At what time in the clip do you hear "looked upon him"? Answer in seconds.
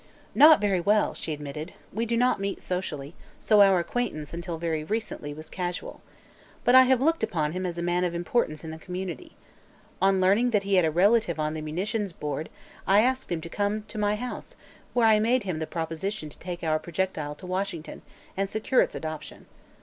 7.01-7.67